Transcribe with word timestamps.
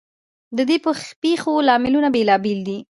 ددې 0.57 0.77
پیښو 1.23 1.53
لاملونه 1.67 2.07
بیلابیل 2.15 2.59
دي. 2.67 2.77